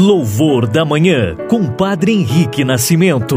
[0.00, 3.34] Louvor da Manhã, com Padre Henrique Nascimento.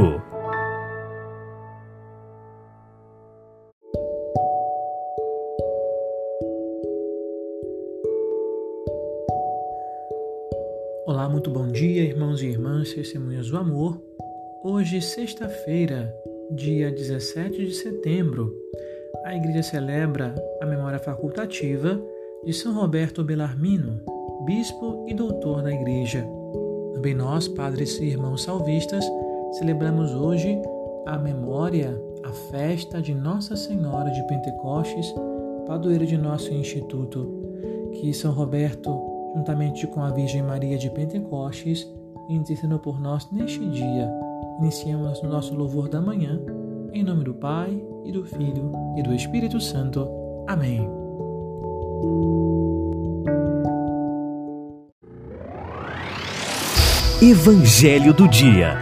[11.07, 13.99] Olá, muito bom dia, irmãos e irmãs, testemunhas do amor.
[14.63, 16.15] Hoje, sexta-feira,
[16.51, 18.53] dia 17 de setembro,
[19.25, 21.99] a Igreja celebra a memória facultativa
[22.45, 23.99] de São Roberto Belarmino,
[24.45, 26.23] bispo e doutor da Igreja.
[26.93, 29.05] Também nós, padres e irmãos salvistas,
[29.53, 30.59] celebramos hoje
[31.05, 35.13] a memória, a festa de Nossa Senhora de Pentecostes,
[35.67, 37.39] padroeira de nosso instituto.
[37.93, 38.89] Que São Roberto,
[39.35, 41.87] juntamente com a Virgem Maria de Pentecostes,
[42.29, 44.09] intercedam por nós neste dia.
[44.59, 46.39] Iniciamos o nosso louvor da manhã,
[46.93, 50.07] em nome do Pai, e do Filho, e do Espírito Santo.
[50.47, 50.89] Amém.
[57.23, 58.79] Evangelho do Dia.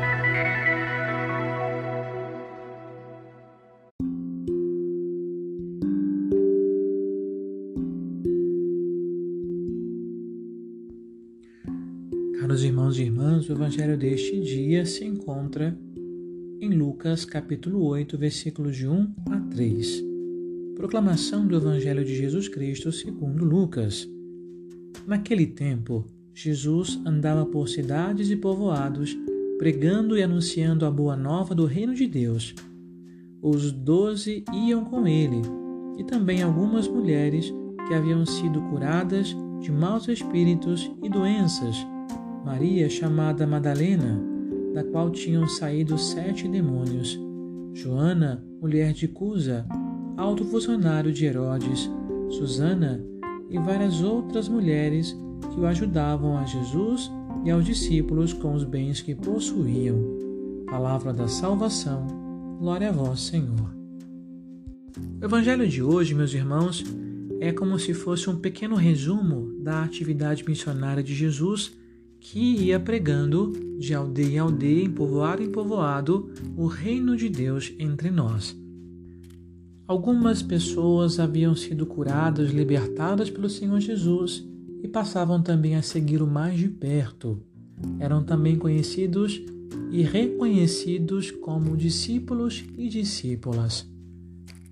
[12.40, 15.78] Caros irmãos e irmãs, o Evangelho deste dia se encontra
[16.62, 20.02] em Lucas capítulo 8, versículos de 1 a 3.
[20.78, 24.10] Proclamação do Evangelho de Jesus Cristo segundo Lucas.
[25.06, 26.06] Naquele tempo,
[26.42, 29.14] Jesus andava por cidades e povoados,
[29.58, 32.56] pregando e anunciando a boa nova do reino de Deus.
[33.42, 35.42] Os doze iam com ele,
[35.98, 37.54] e também algumas mulheres
[37.86, 41.76] que haviam sido curadas de maus espíritos e doenças.
[42.46, 44.18] Maria, chamada Madalena,
[44.74, 47.20] da qual tinham saído sete demônios.
[47.74, 49.68] Joana, mulher de Cusa,
[50.16, 51.92] alto funcionário de Herodes.
[52.30, 53.04] Susana
[53.50, 55.14] e várias outras mulheres
[55.54, 57.12] que o ajudavam a Jesus
[57.44, 59.98] e aos discípulos com os bens que possuíam.
[60.70, 62.06] Palavra da salvação,
[62.60, 63.74] glória a vós, Senhor.
[65.22, 66.84] O Evangelho de hoje, meus irmãos,
[67.40, 71.72] é como se fosse um pequeno resumo da atividade missionária de Jesus
[72.20, 77.74] que ia pregando de aldeia em aldeia, em povoado em povoado, o reino de Deus
[77.80, 78.56] entre nós.
[79.88, 84.46] Algumas pessoas haviam sido curadas, libertadas pelo Senhor Jesus
[84.82, 87.42] e passavam também a segui-lo mais de perto.
[88.00, 89.42] Eram também conhecidos
[89.92, 93.88] e reconhecidos como discípulos e discípulas.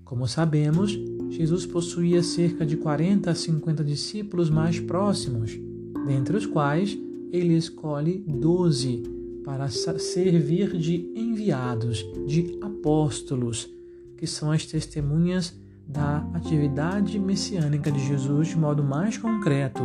[0.04, 0.98] Como sabemos,
[1.30, 5.58] Jesus possuía cerca de 40 a 50 discípulos mais próximos,
[6.06, 6.98] dentre os quais
[7.30, 9.02] ele escolhe doze
[9.44, 13.68] para servir de enviados, de apóstolos,
[14.16, 15.54] que são as testemunhas
[15.88, 19.82] da atividade messiânica de Jesus de modo mais concreto.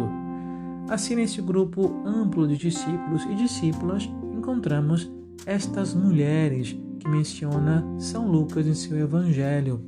[0.90, 5.10] Assim, nesse grupo amplo de discípulos e discípulas, encontramos
[5.46, 9.82] estas mulheres que menciona São Lucas em seu Evangelho.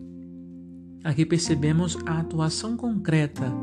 [1.04, 3.54] Aqui percebemos a atuação concreta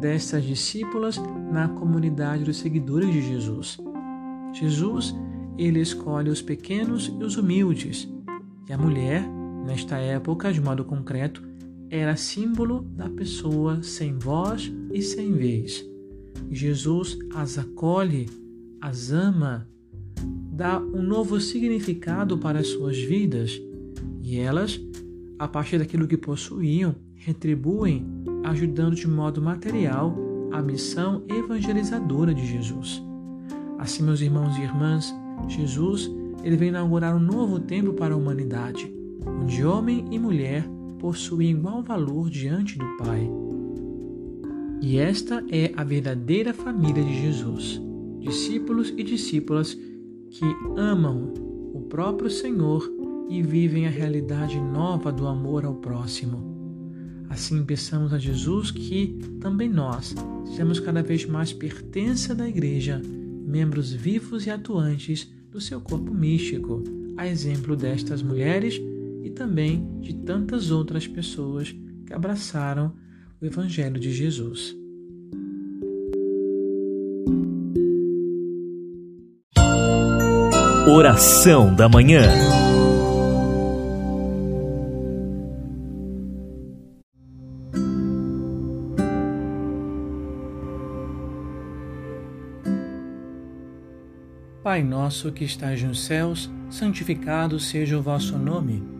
[0.00, 1.20] destas discípulas
[1.52, 3.78] na comunidade dos seguidores de Jesus.
[4.54, 5.14] Jesus,
[5.58, 8.08] ele escolhe os pequenos e os humildes,
[8.66, 9.22] e a mulher,
[9.66, 11.49] nesta época, de modo concreto,
[11.90, 15.84] era símbolo da pessoa sem voz e sem vez.
[16.48, 18.28] Jesus as acolhe,
[18.80, 19.68] as ama,
[20.52, 23.60] dá um novo significado para as suas vidas
[24.22, 24.80] e elas,
[25.38, 28.06] a partir daquilo que possuíam, retribuem,
[28.44, 30.16] ajudando de modo material
[30.52, 33.02] a missão evangelizadora de Jesus.
[33.78, 35.12] Assim, meus irmãos e irmãs,
[35.48, 36.10] Jesus
[36.44, 38.92] ele vem inaugurar um novo tempo para a humanidade,
[39.26, 40.64] onde homem e mulher
[41.00, 43.28] possuem igual valor diante do Pai.
[44.82, 47.80] E esta é a verdadeira família de Jesus,
[48.20, 49.74] discípulos e discípulas
[50.30, 50.44] que
[50.76, 51.32] amam
[51.74, 52.88] o próprio Senhor
[53.28, 56.50] e vivem a realidade nova do amor ao próximo.
[57.28, 60.14] Assim peçamos a Jesus que também nós
[60.46, 63.00] sejamos cada vez mais pertença da Igreja,
[63.46, 66.82] membros vivos e atuantes do seu corpo místico,
[67.16, 68.80] a exemplo destas mulheres
[69.22, 71.74] e também de tantas outras pessoas
[72.06, 72.94] que abraçaram
[73.40, 74.76] o Evangelho de Jesus.
[80.88, 82.22] Oração da Manhã
[94.70, 98.99] Pai nosso que estás nos céus, santificado seja o vosso nome.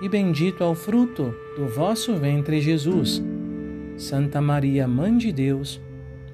[0.00, 3.22] e bendito é o fruto do vosso ventre, Jesus.
[3.96, 5.80] Santa Maria, Mãe de Deus,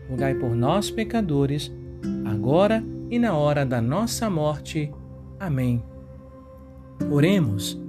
[0.09, 1.73] rogai por nós, pecadores,
[2.25, 4.91] agora e na hora da nossa morte.
[5.39, 5.83] Amém.
[7.11, 7.81] Oremos.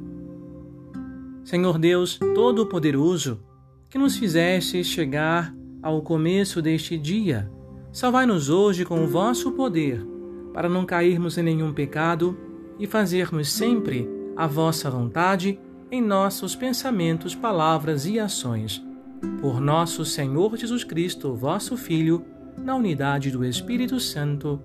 [1.44, 3.42] Senhor Deus Todo-Poderoso,
[3.90, 7.50] que nos fizeste chegar ao começo deste dia,
[7.92, 10.06] salvai-nos hoje com o vosso poder,
[10.54, 12.38] para não cairmos em nenhum pecado
[12.78, 15.60] e fazermos sempre a vossa vontade
[15.92, 18.84] em nossos pensamentos, palavras e ações
[19.40, 22.26] por nosso Senhor Jesus Cristo, vosso Filho,
[22.58, 24.60] na unidade do Espírito Santo.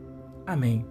[0.46, 0.86] Amém.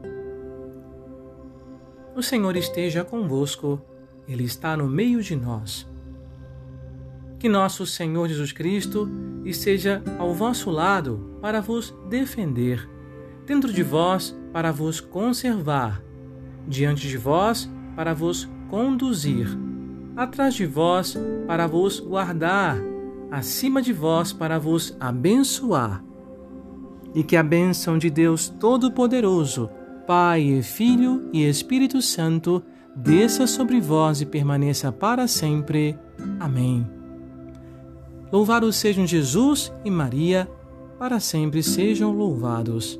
[2.16, 3.82] O Senhor esteja convosco,
[4.28, 5.90] Ele está no meio de nós.
[7.40, 9.10] Que nosso Senhor Jesus Cristo
[9.44, 12.88] esteja ao vosso lado para vos defender,
[13.48, 16.04] dentro de vós para vos conservar,
[16.68, 19.48] diante de vós para vos conduzir,
[20.16, 21.18] atrás de vós
[21.48, 22.78] para vos guardar
[23.32, 26.04] acima de vós para vos abençoar.
[27.14, 29.70] E que a bênção de Deus Todo-Poderoso,
[30.06, 32.64] Pai, Filho e Espírito Santo,
[32.96, 35.98] desça sobre vós e permaneça para sempre.
[36.40, 36.88] Amém.
[38.32, 40.50] Louvados sejam Jesus e Maria,
[41.00, 43.00] para sempre sejam louvados.